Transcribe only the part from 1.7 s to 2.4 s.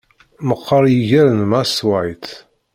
White.